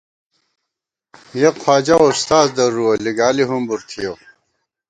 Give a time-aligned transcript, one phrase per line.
[1.41, 4.13] یَک خواجہ اُستاذ دَرُوَہ، لِگالی ہُمبُر تھِیَؤ